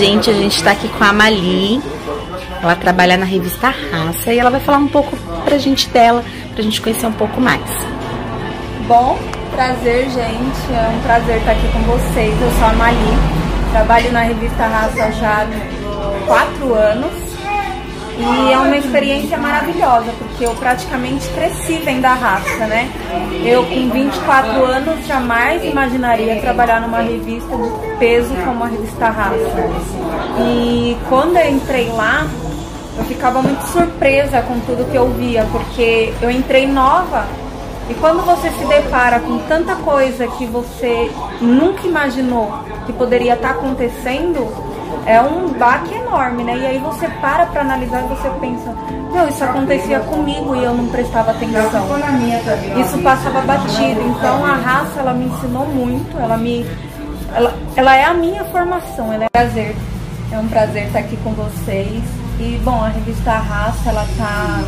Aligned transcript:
Gente, 0.00 0.30
a 0.30 0.32
gente 0.32 0.56
está 0.56 0.70
aqui 0.70 0.88
com 0.88 1.04
a 1.04 1.12
Mali. 1.12 1.78
Ela 2.62 2.74
trabalha 2.74 3.18
na 3.18 3.26
revista 3.26 3.68
Raça 3.68 4.32
e 4.32 4.38
ela 4.38 4.48
vai 4.48 4.58
falar 4.58 4.78
um 4.78 4.88
pouco 4.88 5.14
pra 5.44 5.58
gente 5.58 5.90
dela, 5.90 6.24
pra 6.54 6.62
gente 6.62 6.80
conhecer 6.80 7.06
um 7.06 7.12
pouco 7.12 7.38
mais. 7.38 7.60
Bom, 8.88 9.18
prazer, 9.54 10.04
gente. 10.04 10.72
É 10.72 10.90
um 10.96 11.00
prazer 11.02 11.36
estar 11.36 11.52
aqui 11.52 11.68
com 11.70 11.80
vocês. 11.80 12.34
Eu 12.40 12.50
sou 12.58 12.68
a 12.68 12.72
Mali. 12.72 12.96
Trabalho 13.72 14.10
na 14.10 14.20
revista 14.22 14.66
Raça 14.66 15.12
já 15.12 15.42
há 15.42 16.26
quatro 16.26 16.72
anos. 16.72 17.12
E 18.16 18.52
é 18.54 18.56
uma 18.56 18.78
experiência 18.78 19.36
maravilhosa, 19.36 20.14
eu 20.44 20.54
praticamente 20.54 21.28
cresci 21.28 21.78
vendo 21.84 22.04
a 22.04 22.14
raça, 22.14 22.66
né? 22.66 22.90
Eu, 23.44 23.64
com 23.64 23.90
24 23.90 24.64
anos, 24.64 25.06
jamais 25.06 25.64
imaginaria 25.64 26.40
trabalhar 26.40 26.80
numa 26.80 27.00
revista 27.00 27.56
de 27.56 27.96
peso 27.98 28.34
como 28.44 28.64
a 28.64 28.66
revista 28.66 29.10
Raça. 29.10 29.70
E 30.38 30.96
quando 31.08 31.36
eu 31.36 31.50
entrei 31.50 31.88
lá, 31.88 32.26
eu 32.96 33.04
ficava 33.04 33.42
muito 33.42 33.62
surpresa 33.66 34.42
com 34.42 34.58
tudo 34.60 34.90
que 34.90 34.96
eu 34.96 35.08
via, 35.10 35.46
porque 35.52 36.12
eu 36.20 36.30
entrei 36.30 36.66
nova 36.66 37.26
e 37.90 37.94
quando 37.94 38.24
você 38.24 38.50
se 38.52 38.64
depara 38.66 39.18
com 39.18 39.38
tanta 39.48 39.74
coisa 39.74 40.28
que 40.28 40.46
você 40.46 41.10
nunca 41.40 41.84
imaginou 41.88 42.52
que 42.86 42.92
poderia 42.92 43.34
estar 43.34 43.50
acontecendo, 43.50 44.46
é 45.06 45.20
um 45.20 45.48
baque 45.48 45.94
enorme, 45.94 46.44
né? 46.44 46.56
E 46.58 46.66
aí 46.66 46.78
você 46.78 47.08
para 47.20 47.46
pra 47.46 47.62
analisar 47.62 48.04
e 48.04 48.08
você 48.08 48.28
pensa, 48.40 48.74
meu, 49.12 49.28
isso 49.28 49.42
acontecia 49.42 50.00
comigo 50.00 50.54
e 50.54 50.64
eu 50.64 50.74
não 50.74 50.86
prestava 50.88 51.32
atenção. 51.32 51.62
Isso 52.80 52.98
passava 52.98 53.40
batido. 53.40 54.00
Então 54.00 54.44
a 54.44 54.54
raça, 54.54 55.00
ela 55.00 55.12
me 55.12 55.26
ensinou 55.26 55.66
muito, 55.66 56.18
ela 56.18 56.36
me. 56.36 56.66
Ela, 57.34 57.54
ela 57.76 57.96
é 57.96 58.04
a 58.04 58.14
minha 58.14 58.44
formação, 58.44 59.12
ela 59.12 59.24
é 59.24 59.26
um 59.26 59.30
prazer. 59.30 59.76
É 60.32 60.38
um 60.38 60.48
prazer 60.48 60.86
estar 60.86 61.00
aqui 61.00 61.16
com 61.18 61.32
vocês. 61.32 62.02
E 62.38 62.60
bom, 62.64 62.82
a 62.82 62.88
revista 62.88 63.32
Raça, 63.32 63.90
ela 63.90 64.06
tá 64.16 64.62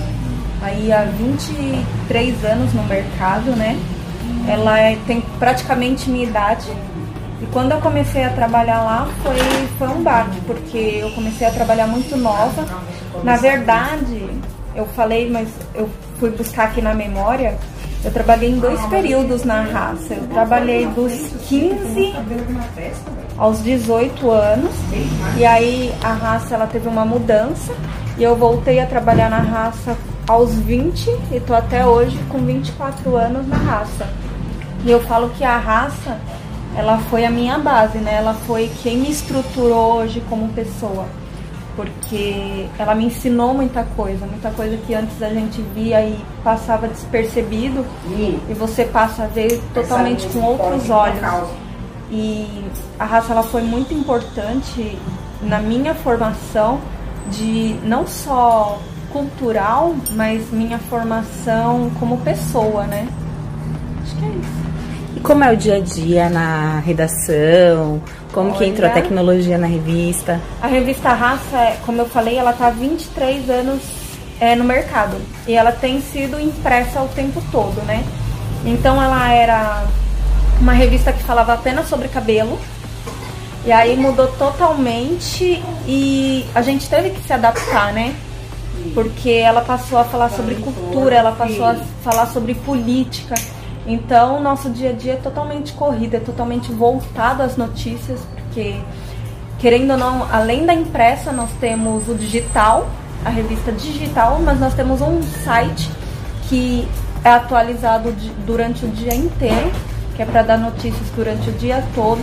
aí 0.62 0.92
há 0.92 1.04
23 1.04 2.44
anos 2.44 2.72
no 2.74 2.82
mercado, 2.84 3.52
né? 3.52 3.78
Ela 4.46 4.78
é, 4.78 4.98
tem 5.06 5.20
praticamente 5.38 6.10
minha 6.10 6.24
idade. 6.24 6.68
E 7.42 7.46
quando 7.46 7.72
eu 7.72 7.80
comecei 7.80 8.22
a 8.22 8.30
trabalhar 8.30 8.82
lá 8.84 9.08
foi, 9.20 9.36
foi 9.76 9.88
um 9.88 10.00
baque, 10.00 10.40
porque 10.46 10.98
eu 11.00 11.10
comecei 11.10 11.44
a 11.44 11.50
trabalhar 11.50 11.88
muito 11.88 12.16
nova. 12.16 12.64
Na 13.24 13.36
verdade, 13.36 14.30
eu 14.76 14.86
falei, 14.86 15.28
mas 15.28 15.48
eu 15.74 15.90
fui 16.20 16.30
buscar 16.30 16.68
aqui 16.68 16.80
na 16.80 16.94
memória, 16.94 17.58
eu 18.04 18.12
trabalhei 18.12 18.50
em 18.50 18.60
dois 18.60 18.80
períodos 18.86 19.42
na 19.42 19.62
raça. 19.62 20.14
Eu 20.14 20.28
trabalhei 20.28 20.86
dos 20.86 21.12
15 21.48 22.14
aos 23.36 23.60
18 23.62 24.30
anos. 24.30 24.72
E 25.36 25.44
aí 25.44 25.92
a 26.02 26.12
raça 26.12 26.54
ela 26.54 26.68
teve 26.68 26.86
uma 26.86 27.04
mudança 27.04 27.74
e 28.18 28.22
eu 28.22 28.36
voltei 28.36 28.78
a 28.78 28.86
trabalhar 28.86 29.28
na 29.28 29.38
raça 29.38 29.96
aos 30.28 30.54
20 30.54 31.10
e 31.32 31.40
tô 31.40 31.54
até 31.54 31.84
hoje 31.84 32.16
com 32.28 32.38
24 32.38 33.16
anos 33.16 33.48
na 33.48 33.56
raça. 33.56 34.08
E 34.84 34.90
eu 34.90 35.00
falo 35.00 35.30
que 35.30 35.44
a 35.44 35.58
raça 35.58 36.18
ela 36.76 36.98
foi 36.98 37.24
a 37.24 37.30
minha 37.30 37.58
base, 37.58 37.98
né? 37.98 38.14
Ela 38.14 38.34
foi 38.34 38.70
quem 38.82 38.98
me 38.98 39.10
estruturou 39.10 39.94
hoje 39.96 40.22
como 40.28 40.48
pessoa. 40.48 41.06
Porque 41.76 42.66
ela 42.78 42.94
me 42.94 43.06
ensinou 43.06 43.54
muita 43.54 43.82
coisa, 43.82 44.26
muita 44.26 44.50
coisa 44.50 44.76
que 44.76 44.94
antes 44.94 45.22
a 45.22 45.30
gente 45.30 45.62
via 45.74 46.04
e 46.04 46.22
passava 46.44 46.86
despercebido 46.86 47.84
e 48.06 48.54
você 48.54 48.84
passa 48.84 49.24
a 49.24 49.26
ver 49.26 49.60
totalmente 49.72 50.26
com 50.28 50.40
outros 50.40 50.90
olhos. 50.90 51.22
E 52.10 52.64
a 52.98 53.06
raça 53.06 53.32
ela 53.32 53.42
foi 53.42 53.62
muito 53.62 53.94
importante 53.94 54.98
na 55.40 55.60
minha 55.60 55.94
formação 55.94 56.78
de 57.30 57.74
não 57.84 58.06
só 58.06 58.78
cultural, 59.10 59.94
mas 60.10 60.50
minha 60.50 60.78
formação 60.78 61.90
como 61.98 62.18
pessoa, 62.18 62.84
né? 62.84 63.08
Acho 64.02 64.16
que 64.16 64.24
é 64.26 64.28
isso 64.28 64.61
como 65.20 65.44
é 65.44 65.52
o 65.52 65.56
dia 65.56 65.76
a 65.76 65.80
dia 65.80 66.28
na 66.28 66.80
redação? 66.80 68.00
Como 68.32 68.48
Olha, 68.48 68.58
que 68.58 68.64
entrou 68.64 68.88
a 68.88 68.92
tecnologia 68.92 69.58
na 69.58 69.66
revista? 69.66 70.40
A 70.60 70.66
revista 70.66 71.10
Raça, 71.12 71.76
como 71.84 72.00
eu 72.00 72.08
falei, 72.08 72.38
ela 72.38 72.52
está 72.52 72.68
há 72.68 72.70
23 72.70 73.50
anos 73.50 73.82
é, 74.40 74.56
no 74.56 74.64
mercado. 74.64 75.16
E 75.46 75.54
ela 75.54 75.70
tem 75.70 76.00
sido 76.00 76.40
impressa 76.40 77.02
o 77.02 77.08
tempo 77.08 77.42
todo, 77.52 77.82
né? 77.82 78.04
Então 78.64 79.00
ela 79.02 79.32
era 79.32 79.84
uma 80.60 80.72
revista 80.72 81.12
que 81.12 81.22
falava 81.22 81.52
apenas 81.52 81.88
sobre 81.88 82.08
cabelo. 82.08 82.58
E 83.64 83.70
aí 83.70 83.96
mudou 83.96 84.26
totalmente 84.26 85.62
e 85.86 86.44
a 86.54 86.62
gente 86.62 86.88
teve 86.88 87.10
que 87.10 87.22
se 87.22 87.32
adaptar, 87.32 87.92
né? 87.92 88.14
Porque 88.94 89.30
ela 89.30 89.60
passou 89.60 89.98
a 89.98 90.04
falar 90.04 90.30
sobre 90.30 90.56
cultura, 90.56 91.14
ela 91.14 91.32
passou 91.32 91.64
a 91.64 91.76
falar 92.02 92.26
sobre 92.26 92.54
política. 92.54 93.34
Então, 93.86 94.40
nosso 94.40 94.70
dia 94.70 94.90
a 94.90 94.92
dia 94.92 95.14
é 95.14 95.16
totalmente 95.16 95.72
corrido, 95.72 96.14
é 96.14 96.20
totalmente 96.20 96.70
voltado 96.72 97.42
às 97.42 97.56
notícias, 97.56 98.20
porque, 98.34 98.76
querendo 99.58 99.92
ou 99.92 99.98
não, 99.98 100.26
além 100.30 100.64
da 100.64 100.72
impressa, 100.72 101.32
nós 101.32 101.50
temos 101.60 102.08
o 102.08 102.14
digital, 102.14 102.88
a 103.24 103.30
revista 103.30 103.72
digital, 103.72 104.40
mas 104.42 104.60
nós 104.60 104.74
temos 104.74 105.00
um 105.00 105.20
site 105.22 105.90
que 106.48 106.86
é 107.24 107.30
atualizado 107.30 108.12
durante 108.46 108.84
o 108.84 108.88
dia 108.88 109.14
inteiro, 109.14 109.72
que 110.14 110.22
é 110.22 110.26
para 110.26 110.42
dar 110.42 110.58
notícias 110.58 111.08
durante 111.16 111.48
o 111.48 111.52
dia 111.52 111.82
todo. 111.94 112.22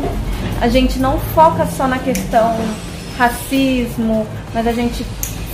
A 0.61 0.67
gente 0.67 0.99
não 0.99 1.19
foca 1.19 1.65
só 1.65 1.87
na 1.87 1.99
questão 1.99 2.55
racismo, 3.17 4.25
mas 4.53 4.65
a 4.65 4.71
gente 4.71 5.03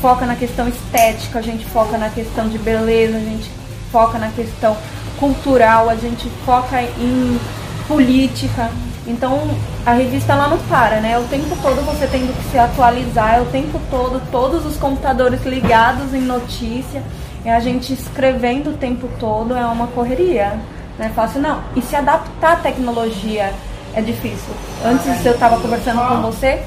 foca 0.02 0.26
na 0.26 0.36
questão 0.36 0.68
estética, 0.68 1.40
a 1.40 1.42
gente 1.42 1.66
foca 1.66 1.98
na 1.98 2.10
questão 2.10 2.48
de 2.48 2.60
beleza, 2.60 3.18
a 3.18 3.22
gente 3.22 3.50
foca 3.92 4.20
na 4.20 4.30
questão 4.30 4.76
cultural, 5.20 5.90
a 5.90 5.96
gente 5.96 6.30
foca 6.46 6.81
em 6.81 7.40
política. 7.88 8.70
Então 9.08 9.48
a 9.86 9.94
revista 9.94 10.34
ela 10.34 10.48
não 10.48 10.58
para, 10.58 11.00
né? 11.00 11.18
O 11.20 11.24
tempo 11.24 11.56
todo 11.62 11.86
você 11.86 12.08
tendo 12.08 12.36
que 12.36 12.52
se 12.52 12.58
atualizar, 12.58 13.36
é 13.36 13.42
o 13.42 13.46
tempo 13.46 13.80
todo 13.92 14.22
todos 14.31 14.66
os 14.66 14.78
computadores 14.78 15.44
ligados 15.46 16.14
em 16.14 16.22
notícia, 16.22 17.04
é 17.44 17.54
a 17.54 17.59
gente 17.59 17.94
escrevendo 17.94 18.72
o 18.72 18.74
tempo 18.74 19.08
todo, 19.20 19.56
é 19.56 19.66
uma 19.66 19.88
correria. 19.88 20.59
Não 20.98 21.06
é 21.06 21.09
fácil 21.09 21.42
não. 21.42 21.62
E 21.75 21.81
se 21.81 21.96
adaptar 21.96 22.54
à 22.54 22.56
tecnologia 22.56 23.54
é 23.94 24.02
difícil. 24.02 24.54
Antes 24.84 25.25
eu 25.25 25.34
estava 25.34 25.59
conversando 25.59 26.02
com 26.08 26.22
você, 26.22 26.64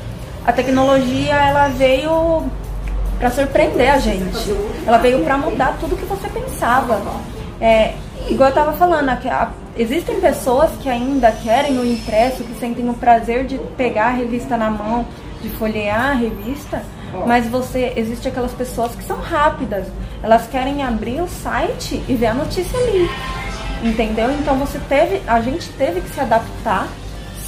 a 0.47 0.53
tecnologia 0.53 1.35
ela 1.35 1.69
veio 1.69 2.45
para 3.19 3.31
surpreender 3.31 3.91
a 3.91 3.99
gente. 3.99 4.55
Ela 4.87 4.99
veio 4.99 5.25
para 5.25 5.37
mudar 5.37 5.77
tudo 5.81 5.97
que 5.97 6.05
você 6.05 6.29
pensava. 6.29 7.01
É, 7.61 7.95
igual 8.29 8.51
eu 8.51 8.55
tava 8.55 8.73
falando, 8.75 9.09
a, 9.09 9.53
existem 9.77 10.21
pessoas 10.21 10.71
que 10.81 10.89
ainda 10.89 11.31
querem 11.33 11.79
o 11.79 11.85
impresso, 11.85 12.45
que 12.45 12.59
sentem 12.59 12.89
o 12.89 12.95
prazer 12.95 13.47
de 13.47 13.59
pegar 13.77 14.07
a 14.07 14.11
revista 14.11 14.57
na 14.57 14.71
mão, 14.71 15.07
de 15.43 15.49
folhear 15.51 16.11
a 16.11 16.13
revista, 16.15 16.83
mas 17.27 17.47
você 17.47 17.93
existe 17.97 18.29
aquelas 18.29 18.53
pessoas 18.53 18.95
que 18.95 19.03
são 19.03 19.19
rápidas. 19.19 19.87
Elas 20.23 20.47
querem 20.47 20.83
abrir 20.83 21.21
o 21.21 21.29
site 21.29 22.03
e 22.09 22.15
ver 22.15 22.27
a 22.27 22.35
notícia 22.35 22.79
ali. 22.79 23.09
Entendeu? 23.83 24.31
Então 24.33 24.57
você 24.57 24.79
teve, 24.89 25.23
a 25.27 25.41
gente 25.41 25.69
teve 25.71 26.01
que 26.01 26.11
se 26.11 26.21
adaptar, 26.21 26.89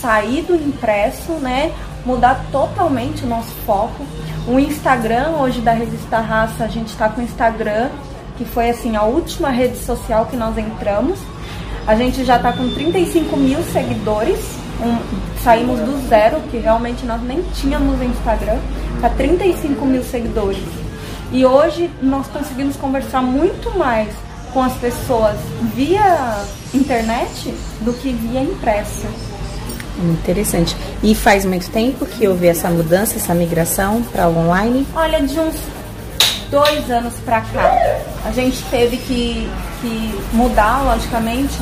sair 0.01 0.43
do 0.43 0.55
impresso, 0.55 1.33
né? 1.33 1.73
Mudar 2.07 2.47
totalmente 2.51 3.25
o 3.25 3.27
nosso 3.27 3.51
foco. 3.67 4.07
O 4.47 4.59
Instagram 4.59 5.31
hoje 5.41 5.61
da 5.61 5.73
revista 5.73 6.19
Raça, 6.19 6.65
a 6.65 6.69
gente 6.69 6.89
está 6.89 7.09
com 7.09 7.21
o 7.21 7.25
Instagram 7.25 7.91
que 8.41 8.45
foi 8.47 8.71
assim 8.71 8.97
a 8.97 9.03
última 9.03 9.51
rede 9.51 9.77
social 9.77 10.25
que 10.25 10.35
nós 10.35 10.57
entramos. 10.57 11.19
A 11.87 11.95
gente 11.95 12.25
já 12.25 12.37
está 12.37 12.51
com 12.55 12.71
35 12.71 13.37
mil 13.37 13.63
seguidores. 13.65 14.39
Um, 14.83 14.97
saímos 15.45 15.79
do 15.81 16.09
zero, 16.09 16.41
que 16.51 16.57
realmente 16.57 17.05
nós 17.05 17.23
nem 17.23 17.43
tínhamos 17.55 18.01
Instagram, 18.01 18.59
para 18.99 19.11
35 19.11 19.85
mil 19.85 20.03
seguidores. 20.03 20.63
E 21.31 21.45
hoje 21.45 21.91
nós 22.01 22.29
conseguimos 22.29 22.77
conversar 22.77 23.21
muito 23.21 23.79
mais 23.79 24.09
com 24.55 24.63
as 24.63 24.73
pessoas 24.79 25.37
via 25.75 26.43
internet 26.73 27.55
do 27.83 27.93
que 27.93 28.11
via 28.11 28.41
impressa. 28.41 29.07
Interessante. 30.03 30.75
E 31.03 31.15
faz 31.15 31.45
muito 31.45 31.71
tempo 31.71 32.07
que 32.07 32.27
houve 32.27 32.47
essa 32.47 32.71
mudança, 32.71 33.17
essa 33.17 33.35
migração 33.35 34.03
para 34.11 34.31
online? 34.31 34.87
Olha, 34.95 35.21
de 35.21 35.39
uns 35.39 35.57
dois 36.51 36.91
anos 36.91 37.15
para 37.25 37.41
cá. 37.41 38.01
A 38.25 38.33
gente 38.33 38.63
teve 38.65 38.97
que, 38.97 39.49
que 39.81 40.21
mudar, 40.33 40.83
logicamente, 40.85 41.59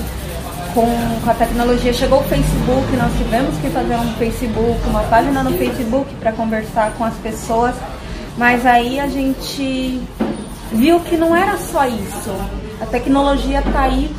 com, 0.75 1.21
com 1.23 1.31
a 1.31 1.35
tecnologia. 1.35 1.93
Chegou 1.93 2.21
o 2.21 2.25
Facebook, 2.25 2.97
nós 2.97 3.13
tivemos 3.17 3.57
que 3.59 3.69
fazer 3.71 3.97
um 3.97 4.13
Facebook, 4.15 4.89
uma 4.89 5.03
página 5.05 5.43
no 5.43 5.57
Facebook 5.57 6.15
para 6.17 6.33
conversar 6.33 6.93
com 6.93 7.05
as 7.05 7.15
pessoas, 7.17 7.75
mas 8.37 8.65
aí 8.65 8.99
a 8.99 9.09
gente 9.09 10.01
viu 10.73 11.01
que 11.01 11.17
não 11.17 11.35
era 11.35 11.57
só 11.59 11.87
isso. 11.87 12.35
A 12.81 12.87
tecnologia 12.87 13.59
está 13.59 13.83
aí 13.83 14.15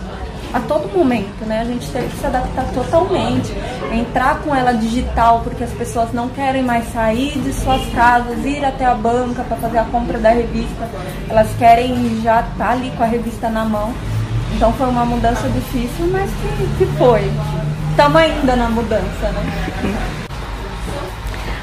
a 0.53 0.59
todo 0.59 0.91
momento, 0.95 1.45
né? 1.45 1.61
A 1.61 1.65
gente 1.65 1.89
teve 1.89 2.07
que 2.07 2.17
se 2.17 2.25
adaptar 2.25 2.65
totalmente, 2.73 3.53
entrar 3.91 4.39
com 4.39 4.55
ela 4.55 4.73
digital, 4.73 5.41
porque 5.43 5.63
as 5.63 5.71
pessoas 5.71 6.11
não 6.13 6.29
querem 6.29 6.63
mais 6.63 6.91
sair 6.91 7.37
de 7.39 7.53
suas 7.53 7.85
casas, 7.93 8.43
ir 8.45 8.63
até 8.63 8.85
a 8.85 8.95
banca 8.95 9.43
para 9.43 9.57
fazer 9.57 9.77
a 9.77 9.83
compra 9.85 10.17
da 10.17 10.29
revista. 10.29 10.89
Elas 11.29 11.49
querem 11.57 12.21
já 12.23 12.41
estar 12.41 12.55
tá 12.57 12.71
ali 12.71 12.91
com 12.97 13.03
a 13.03 13.07
revista 13.07 13.49
na 13.49 13.65
mão. 13.65 13.93
Então 14.55 14.73
foi 14.73 14.87
uma 14.87 15.05
mudança 15.05 15.47
difícil, 15.49 16.07
mas 16.11 16.29
que, 16.31 16.85
que 16.85 16.97
foi. 16.97 17.31
Estamos 17.91 18.15
ainda 18.15 18.55
na 18.55 18.69
mudança, 18.69 19.31
né? 19.31 20.19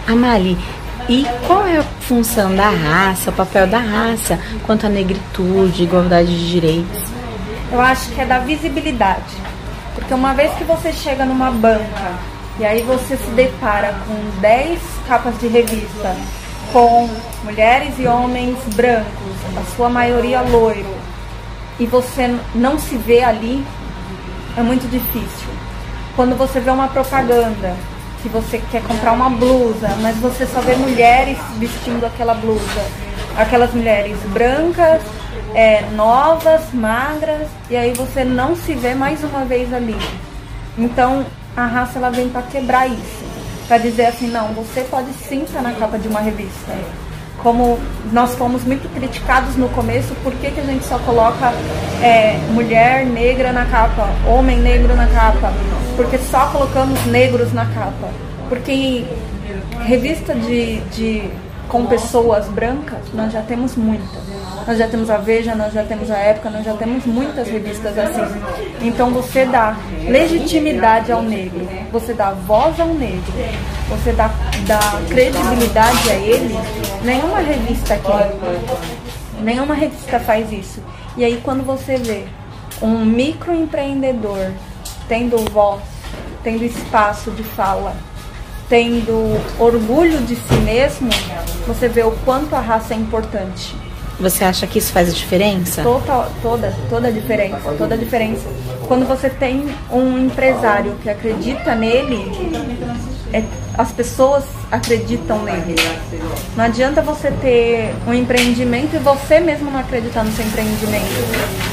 Amali, 0.06 0.56
e 1.08 1.26
qual 1.46 1.66
é 1.66 1.78
a 1.78 1.82
função 1.82 2.54
da 2.54 2.68
raça, 2.68 3.30
o 3.30 3.32
papel 3.32 3.66
da 3.66 3.78
raça 3.78 4.38
quanto 4.64 4.86
à 4.86 4.88
negritude, 4.88 5.82
igualdade 5.82 6.28
de 6.28 6.48
direitos? 6.48 7.15
Eu 7.72 7.80
acho 7.80 8.10
que 8.10 8.20
é 8.20 8.24
da 8.24 8.38
visibilidade. 8.38 9.36
Porque 9.94 10.12
uma 10.12 10.34
vez 10.34 10.52
que 10.54 10.64
você 10.64 10.92
chega 10.92 11.24
numa 11.24 11.50
banca 11.50 12.14
e 12.58 12.64
aí 12.64 12.82
você 12.82 13.16
se 13.16 13.30
depara 13.30 13.94
com 14.06 14.40
10 14.40 14.80
capas 15.06 15.38
de 15.38 15.48
revista 15.48 16.14
com 16.72 17.08
mulheres 17.44 17.94
e 17.98 18.06
homens 18.06 18.58
brancos, 18.74 19.36
a 19.56 19.76
sua 19.76 19.88
maioria 19.88 20.40
loiro, 20.42 20.94
e 21.78 21.86
você 21.86 22.34
não 22.54 22.78
se 22.78 22.96
vê 22.96 23.22
ali, 23.22 23.64
é 24.56 24.62
muito 24.62 24.88
difícil. 24.90 25.48
Quando 26.14 26.36
você 26.36 26.60
vê 26.60 26.70
uma 26.70 26.88
propaganda 26.88 27.74
que 28.22 28.28
você 28.28 28.60
quer 28.70 28.82
comprar 28.82 29.12
uma 29.12 29.30
blusa, 29.30 29.88
mas 30.00 30.16
você 30.16 30.46
só 30.46 30.60
vê 30.60 30.74
mulheres 30.74 31.38
vestindo 31.58 32.04
aquela 32.04 32.34
blusa. 32.34 32.82
Aquelas 33.36 33.72
mulheres 33.74 34.18
brancas, 34.32 35.02
é, 35.54 35.82
novas, 35.94 36.72
magras, 36.72 37.48
e 37.70 37.76
aí 37.76 37.92
você 37.92 38.24
não 38.24 38.56
se 38.56 38.74
vê 38.74 38.94
mais 38.94 39.22
uma 39.24 39.44
vez 39.44 39.72
ali. 39.72 39.96
Então 40.78 41.24
a 41.56 41.66
raça 41.66 41.98
ela 41.98 42.10
vem 42.10 42.28
para 42.28 42.42
quebrar 42.42 42.86
isso, 42.86 43.24
para 43.66 43.78
dizer 43.78 44.06
assim, 44.06 44.28
não, 44.28 44.48
você 44.48 44.82
pode 44.82 45.12
sim 45.12 45.42
estar 45.42 45.62
na 45.62 45.72
capa 45.72 45.98
de 45.98 46.08
uma 46.08 46.20
revista. 46.20 46.72
Como 47.42 47.78
nós 48.12 48.34
fomos 48.34 48.64
muito 48.64 48.92
criticados 48.94 49.56
no 49.56 49.68
começo, 49.68 50.14
por 50.22 50.32
que, 50.34 50.50
que 50.50 50.60
a 50.60 50.64
gente 50.64 50.84
só 50.84 50.98
coloca 51.00 51.52
é, 52.02 52.38
mulher 52.50 53.04
negra 53.06 53.52
na 53.52 53.66
capa, 53.66 54.08
homem 54.26 54.58
negro 54.58 54.96
na 54.96 55.06
capa? 55.06 55.52
porque 55.96 56.18
só 56.18 56.46
colocamos 56.52 57.04
negros 57.06 57.52
na 57.52 57.64
capa. 57.66 58.10
Porque 58.48 59.04
revista 59.84 60.34
de, 60.34 60.80
de 60.90 61.30
com 61.68 61.86
pessoas 61.86 62.46
brancas, 62.46 63.00
nós 63.12 63.32
já 63.32 63.42
temos 63.42 63.74
muitas. 63.74 64.22
Nós 64.66 64.78
já 64.78 64.88
temos 64.88 65.10
a 65.10 65.16
Veja, 65.16 65.54
nós 65.54 65.72
já 65.72 65.84
temos 65.84 66.10
a 66.10 66.16
Época, 66.16 66.50
nós 66.50 66.64
já 66.64 66.74
temos 66.74 67.04
muitas 67.04 67.48
revistas 67.48 67.98
assim. 67.98 68.22
Então 68.80 69.10
você 69.10 69.44
dá 69.44 69.76
legitimidade 70.08 71.10
ao 71.10 71.22
negro, 71.22 71.68
você 71.90 72.14
dá 72.14 72.30
voz 72.30 72.78
ao 72.78 72.88
negro, 72.88 73.32
você 73.88 74.12
dá, 74.12 74.30
dá 74.66 74.80
credibilidade 75.08 76.10
a 76.10 76.14
ele. 76.14 76.56
Nenhuma 77.02 77.40
revista 77.40 77.94
aqui, 77.94 78.12
nenhuma 79.40 79.74
revista 79.74 80.18
faz 80.20 80.52
isso. 80.52 80.80
E 81.16 81.24
aí 81.24 81.40
quando 81.42 81.64
você 81.64 81.96
vê 81.96 82.24
um 82.82 83.04
microempreendedor 83.04 84.50
tendo 85.08 85.38
voz, 85.50 85.82
tendo 86.42 86.64
espaço 86.64 87.30
de 87.30 87.42
fala, 87.42 87.94
tendo 88.68 89.40
orgulho 89.58 90.18
de 90.22 90.34
si 90.36 90.54
mesmo, 90.64 91.08
você 91.66 91.88
vê 91.88 92.02
o 92.02 92.10
quanto 92.24 92.54
a 92.54 92.60
raça 92.60 92.94
é 92.94 92.96
importante. 92.96 93.76
Você 94.18 94.44
acha 94.44 94.66
que 94.66 94.78
isso 94.78 94.92
faz 94.92 95.14
diferença? 95.14 95.82
Toda, 95.82 96.28
toda, 96.40 96.74
toda 96.88 97.08
a 97.08 97.10
diferença, 97.10 97.72
toda 97.76 97.94
a 97.94 97.98
diferença. 97.98 98.48
Quando 98.88 99.06
você 99.06 99.28
tem 99.28 99.68
um 99.90 100.18
empresário 100.18 100.94
que 101.02 101.10
acredita 101.10 101.74
nele, 101.74 102.32
é, 103.32 103.44
as 103.76 103.92
pessoas 103.92 104.44
acreditam 104.72 105.42
nele. 105.42 105.74
Não 106.56 106.64
adianta 106.64 107.02
você 107.02 107.30
ter 107.30 107.94
um 108.06 108.14
empreendimento 108.14 108.96
e 108.96 108.98
você 108.98 109.38
mesmo 109.38 109.70
não 109.70 109.80
acreditar 109.80 110.24
no 110.24 110.32
seu 110.32 110.46
empreendimento. 110.46 111.04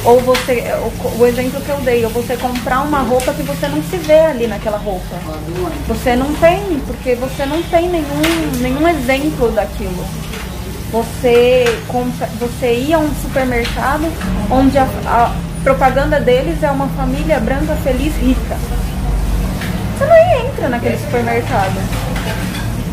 Ou 0.04 0.20
você, 0.20 0.64
o, 0.82 1.22
o 1.22 1.26
exemplo 1.26 1.62
que 1.62 1.70
eu 1.70 1.78
dei, 1.78 2.04
ou 2.04 2.12
você 2.12 2.36
comprar 2.36 2.82
uma 2.82 3.00
roupa 3.00 3.34
que 3.34 3.44
você 3.44 3.70
não 3.70 3.82
se 3.84 3.96
vê 3.98 4.20
ali 4.20 4.48
naquela 4.48 4.78
roupa. 4.78 5.16
Você 5.88 6.14
não 6.16 6.34
tem, 6.36 6.82
porque 6.86 7.16
você 7.16 7.46
não 7.46 7.64
tem 7.64 7.88
nenhum, 7.88 8.52
nenhum 8.60 8.86
exemplo 8.88 9.50
daquilo. 9.52 10.04
Você, 10.94 11.66
você 12.40 12.76
ia 12.76 12.98
a 12.98 13.00
um 13.00 13.12
supermercado 13.16 14.04
onde 14.52 14.78
a, 14.78 14.84
a 15.08 15.36
propaganda 15.64 16.20
deles 16.20 16.62
é 16.62 16.70
uma 16.70 16.88
família 16.90 17.40
branca, 17.40 17.76
feliz, 17.78 18.16
rica. 18.18 18.56
Você 19.98 20.06
não 20.06 20.48
entra 20.48 20.70
naquele 20.70 20.96
supermercado. 21.00 21.74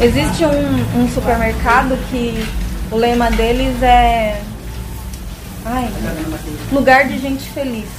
Existe 0.00 0.47
um, 0.47 1.02
um 1.02 1.08
supermercado 1.11 1.94
que 2.08 2.43
o 2.91 2.97
lema 2.97 3.31
deles 3.32 3.82
é 3.82 4.41
ai, 5.67 5.91
lugar 6.73 7.06
de 7.06 7.19
gente 7.19 7.50
feliz, 7.50 7.91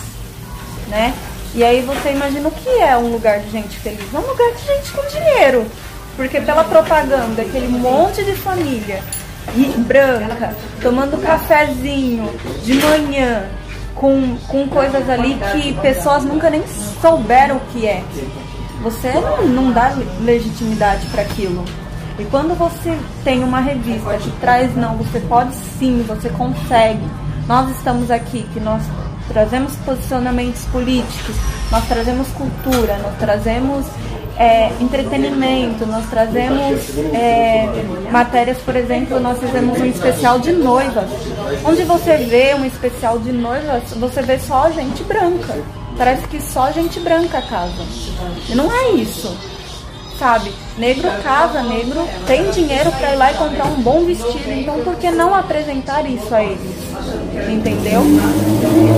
né? 0.87 1.13
E 1.53 1.63
aí 1.63 1.83
você 1.83 2.09
imagina 2.09 2.47
o 2.47 2.51
que 2.51 2.69
é 2.69 2.97
um 2.97 3.11
lugar 3.11 3.39
de 3.39 3.51
gente 3.51 3.77
feliz? 3.77 4.11
É 4.11 4.17
um 4.17 4.25
lugar 4.25 4.51
de 4.53 4.65
gente 4.65 4.91
com 4.93 5.07
dinheiro. 5.07 5.67
Porque 6.15 6.41
pela 6.41 6.63
propaganda, 6.63 7.43
aquele 7.43 7.67
monte 7.67 8.23
de 8.23 8.33
família 8.33 9.01
branca, 9.85 10.55
tomando 10.81 11.21
cafezinho 11.21 12.29
de 12.63 12.73
manhã, 12.75 13.45
com, 13.95 14.37
com 14.47 14.67
coisas 14.67 15.09
ali 15.09 15.37
que 15.51 15.73
pessoas 15.75 16.23
nunca 16.23 16.49
nem 16.49 16.63
souberam 17.01 17.57
o 17.57 17.59
que 17.71 17.85
é. 17.85 18.03
Você 18.81 19.11
não, 19.13 19.47
não 19.47 19.71
dá 19.71 19.95
legitimidade 20.21 21.05
para 21.07 21.21
aquilo. 21.21 21.63
E 22.17 22.25
quando 22.25 22.57
você 22.57 22.97
tem 23.23 23.43
uma 23.43 23.59
revista 23.59 24.17
que 24.17 24.31
traz, 24.39 24.75
não, 24.75 24.95
você 24.97 25.19
pode 25.21 25.55
sim, 25.55 26.03
você 26.07 26.29
consegue. 26.29 27.03
Nós 27.47 27.69
estamos 27.75 28.09
aqui, 28.11 28.43
que 28.53 28.59
nós 28.59 28.83
trazemos 29.27 29.75
posicionamentos 29.77 30.65
políticos, 30.65 31.35
nós 31.71 31.87
trazemos 31.87 32.27
cultura, 32.29 32.97
nós 32.97 33.15
trazemos 33.17 33.85
é, 34.41 34.71
entretenimento, 34.79 35.85
nós 35.85 36.09
trazemos 36.09 36.97
é, 37.13 37.69
matérias, 38.11 38.57
por 38.57 38.75
exemplo, 38.75 39.19
nós 39.19 39.37
fizemos 39.37 39.79
um 39.79 39.85
especial 39.85 40.39
de 40.39 40.51
noivas. 40.51 41.07
Onde 41.63 41.83
você 41.83 42.17
vê 42.17 42.55
um 42.55 42.65
especial 42.65 43.19
de 43.19 43.31
noivas, 43.31 43.83
você 43.93 44.23
vê 44.23 44.39
só 44.39 44.71
gente 44.71 45.03
branca. 45.03 45.63
Parece 45.95 46.27
que 46.27 46.41
só 46.41 46.71
gente 46.71 46.99
branca 46.99 47.39
casa. 47.43 47.83
E 48.49 48.55
não 48.55 48.71
é 48.71 48.93
isso. 48.93 49.31
Sabe? 50.17 50.51
Negro 50.75 51.09
casa, 51.23 51.61
negro 51.61 52.07
tem 52.25 52.49
dinheiro 52.49 52.91
para 52.93 53.13
ir 53.13 53.17
lá 53.17 53.31
e 53.31 53.35
comprar 53.35 53.65
um 53.65 53.81
bom 53.81 54.05
vestido. 54.05 54.51
Então 54.51 54.79
por 54.83 54.95
que 54.95 55.11
não 55.11 55.35
apresentar 55.35 56.03
isso 56.09 56.33
a 56.33 56.43
eles? 56.43 56.90
Entendeu? 57.49 58.01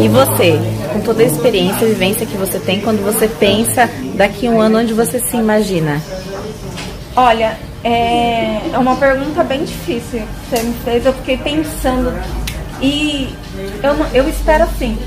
E 0.04 0.08
você, 0.08 0.60
com 0.92 1.02
toda 1.02 1.24
a 1.24 1.26
experiência 1.26 1.86
e 1.86 1.90
vivência 1.90 2.26
que 2.26 2.38
você 2.38 2.60
tem, 2.60 2.82
quando 2.82 3.04
você 3.04 3.28
pensa 3.28 3.90
daqui 4.16 4.48
um 4.48 4.60
ano, 4.60 4.80
onde 4.80 4.94
você 4.94 5.20
se 5.20 5.38
imagina? 5.38 6.02
Olha, 7.16 7.58
é 7.84 8.60
uma 8.78 8.96
pergunta 8.96 9.44
bem 9.44 9.64
difícil 9.64 10.22
que 10.22 10.56
você 10.56 10.64
me 10.64 10.74
fez. 10.84 11.06
Eu 11.06 11.14
fiquei 11.14 11.38
pensando 11.38 12.14
e 12.82 13.30
eu, 13.84 14.24
eu 14.24 14.30
espero 14.30 14.64
assim. 14.64 14.98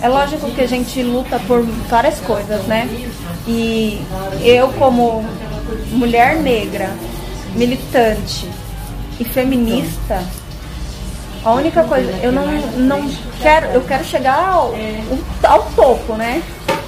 É 0.00 0.08
lógico 0.08 0.50
que 0.50 0.60
a 0.60 0.66
gente 0.66 1.02
luta 1.02 1.40
por 1.46 1.62
várias 1.88 2.18
coisas, 2.20 2.62
né? 2.66 2.88
E 3.46 4.00
eu, 4.42 4.68
como 4.70 5.24
mulher 5.90 6.36
negra, 6.36 6.90
militante 7.54 8.48
e 9.18 9.24
feminista, 9.24 10.22
a 11.44 11.52
única 11.52 11.82
coisa, 11.84 12.10
eu 12.22 12.30
não, 12.30 12.46
não 12.76 13.10
quero, 13.40 13.66
eu 13.68 13.80
quero 13.82 14.04
chegar 14.04 14.38
ao, 14.38 14.74
ao 15.42 15.62
topo, 15.74 16.14
né? 16.14 16.42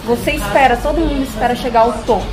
Você 0.04 0.32
espera, 0.32 0.76
todo 0.76 1.00
mundo 1.00 1.22
espera 1.22 1.56
chegar 1.56 1.80
ao 1.80 1.92
topo. 2.04 2.26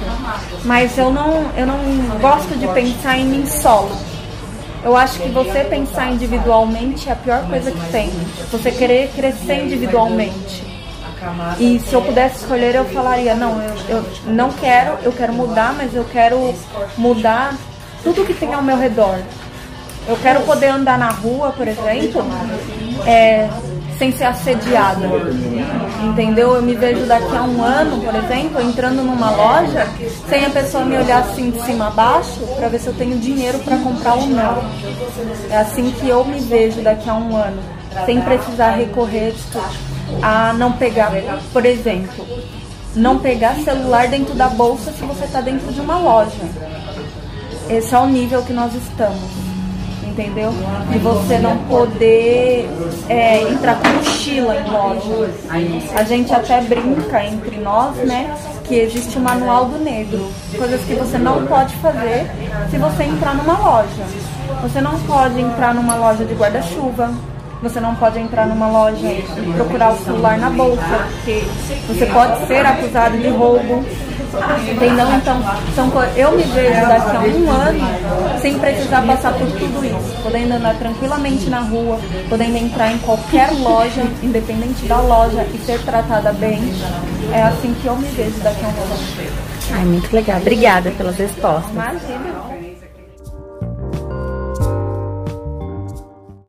Mas 0.63 0.97
eu 0.97 1.11
não, 1.11 1.49
eu 1.55 1.65
não 1.65 1.79
gosto 2.19 2.57
de 2.57 2.67
pensar 2.67 3.17
em 3.17 3.25
mim 3.25 3.45
solo. 3.45 3.95
Eu 4.83 4.97
acho 4.97 5.19
que 5.19 5.29
você 5.29 5.63
pensar 5.63 6.11
individualmente 6.11 7.07
é 7.07 7.13
a 7.13 7.15
pior 7.15 7.47
coisa 7.47 7.71
que 7.71 7.91
tem. 7.91 8.09
Você 8.51 8.71
querer 8.71 9.09
crescer 9.15 9.63
individualmente. 9.65 10.63
E 11.59 11.79
se 11.79 11.93
eu 11.93 12.01
pudesse 12.01 12.37
escolher, 12.37 12.75
eu 12.75 12.85
falaria: 12.85 13.35
não, 13.35 13.61
eu, 13.61 13.75
eu 13.87 14.05
não 14.25 14.51
quero, 14.51 14.97
eu 15.03 15.11
quero 15.11 15.33
mudar, 15.33 15.73
mas 15.73 15.95
eu 15.95 16.03
quero 16.03 16.53
mudar 16.97 17.55
tudo 18.03 18.25
que 18.25 18.33
tem 18.33 18.53
ao 18.53 18.63
meu 18.63 18.75
redor. 18.77 19.19
Eu 20.07 20.17
quero 20.17 20.41
poder 20.41 20.67
andar 20.67 20.97
na 20.97 21.09
rua, 21.09 21.51
por 21.51 21.67
exemplo, 21.67 22.25
é, 23.05 23.47
sem 23.97 24.11
ser 24.11 24.25
assediada. 24.25 25.05
Entendeu? 26.03 26.55
Eu 26.55 26.61
me 26.63 26.73
vejo 26.75 27.05
daqui 27.05 27.35
a 27.35 27.43
um 27.43 27.63
ano, 27.63 28.03
por 28.03 28.15
exemplo, 28.15 28.59
entrando 28.59 29.03
numa 29.03 29.29
loja, 29.29 29.87
sem 30.27 30.43
a 30.43 30.49
pessoa 30.49 30.83
me 30.83 30.97
olhar 30.97 31.19
assim 31.19 31.51
de 31.51 31.61
cima 31.61 31.87
a 31.87 31.91
baixo, 31.91 32.39
para 32.57 32.67
ver 32.67 32.79
se 32.79 32.87
eu 32.87 32.93
tenho 32.93 33.19
dinheiro 33.19 33.59
para 33.59 33.77
comprar 33.77 34.15
ou 34.15 34.25
não. 34.25 34.63
É 35.51 35.57
assim 35.57 35.91
que 35.91 36.09
eu 36.09 36.25
me 36.25 36.39
vejo 36.39 36.81
daqui 36.81 37.07
a 37.07 37.13
um 37.13 37.35
ano, 37.35 37.61
sem 38.07 38.19
precisar 38.21 38.71
recorrer 38.71 39.35
tudo 39.51 39.91
a 40.21 40.51
não 40.53 40.73
pegar, 40.73 41.11
por 41.53 41.65
exemplo, 41.65 42.25
não 42.95 43.19
pegar 43.19 43.55
celular 43.55 44.07
dentro 44.07 44.33
da 44.33 44.49
bolsa 44.49 44.91
se 44.91 45.05
você 45.05 45.25
está 45.25 45.41
dentro 45.41 45.71
de 45.71 45.79
uma 45.79 45.99
loja. 45.99 46.41
Esse 47.69 47.93
é 47.93 47.99
o 47.99 48.07
nível 48.07 48.41
que 48.41 48.51
nós 48.51 48.73
estamos 48.73 49.50
entendeu? 50.21 50.53
E 50.93 50.97
você 50.99 51.39
não 51.39 51.57
poder 51.65 52.69
é, 53.09 53.41
entrar 53.49 53.75
com 53.79 53.87
mochila 53.89 54.55
em 54.55 54.69
loja. 54.69 55.29
A 55.95 56.03
gente 56.03 56.33
até 56.33 56.61
brinca 56.61 57.23
entre 57.25 57.57
nós, 57.57 57.95
né? 57.97 58.35
Que 58.63 58.75
existe 58.75 59.17
o 59.17 59.21
manual 59.21 59.65
do 59.65 59.77
negro. 59.77 60.31
Coisas 60.55 60.81
que 60.81 60.93
você 60.93 61.17
não 61.17 61.45
pode 61.45 61.75
fazer 61.75 62.29
se 62.69 62.77
você 62.77 63.03
entrar 63.03 63.35
numa 63.35 63.57
loja. 63.57 64.03
Você 64.61 64.79
não 64.79 64.97
pode 65.01 65.39
entrar 65.39 65.73
numa 65.73 65.95
loja 65.95 66.23
de 66.23 66.33
guarda-chuva, 66.35 67.11
você 67.61 67.79
não 67.79 67.95
pode 67.95 68.19
entrar 68.19 68.47
numa 68.47 68.67
loja 68.67 69.07
e 69.07 69.53
procurar 69.55 69.93
o 69.93 69.97
celular 69.97 70.37
na 70.37 70.49
bolsa, 70.49 71.07
porque 71.11 71.43
você 71.87 72.05
pode 72.07 72.47
ser 72.47 72.65
acusado 72.65 73.17
de 73.17 73.27
roubo. 73.29 73.85
Entendeu? 74.71 75.07
Então, 75.13 75.43
são, 75.75 75.91
eu 76.15 76.31
me 76.31 76.43
vejo 76.43 76.87
daqui 76.87 77.17
a 77.17 77.19
um 77.19 77.51
ano 77.51 78.39
sem 78.39 78.57
precisar 78.57 79.01
passar 79.01 79.33
por 79.33 79.47
tudo 79.51 79.85
isso, 79.85 80.23
podendo 80.23 80.53
andar 80.53 80.75
tranquilamente 80.75 81.49
na 81.49 81.59
rua, 81.59 81.99
podendo 82.29 82.55
entrar 82.55 82.93
em 82.93 82.97
qualquer 82.99 83.51
loja, 83.59 84.03
independente 84.23 84.85
da 84.85 85.01
loja, 85.01 85.45
e 85.53 85.57
ser 85.65 85.79
tratada 85.83 86.31
bem. 86.31 86.61
É 87.33 87.43
assim 87.43 87.75
que 87.81 87.87
eu 87.87 87.95
me 87.97 88.07
vejo 88.07 88.39
daqui 88.39 88.63
a 88.63 88.67
um 88.67 88.71
ano. 88.71 89.51
Ai, 89.73 89.85
muito 89.85 90.13
legal. 90.13 90.39
Obrigada 90.39 90.91
pelas 90.91 91.17
respostas. 91.17 91.71
Imagina. 91.71 92.60